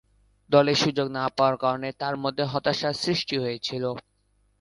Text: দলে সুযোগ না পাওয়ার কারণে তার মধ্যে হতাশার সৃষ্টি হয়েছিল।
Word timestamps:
দলে 0.49 0.73
সুযোগ 0.81 1.07
না 1.17 1.23
পাওয়ার 1.37 1.55
কারণে 1.63 1.89
তার 2.01 2.15
মধ্যে 2.23 2.43
হতাশার 2.51 2.95
সৃষ্টি 3.03 3.35
হয়েছিল। 3.43 3.83